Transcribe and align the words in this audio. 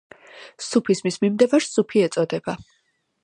სუფიზმის 0.67 1.19
მიმდევარს 1.25 1.69
სუფი 1.75 2.03
ეწოდება. 2.09 2.57